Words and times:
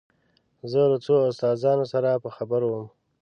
زه 0.71 0.81
له 0.91 0.97
څو 1.05 1.15
استادانو 1.29 1.85
سره 1.93 2.21
په 2.23 2.29
خبرو 2.35 2.67
وم. 2.71 2.87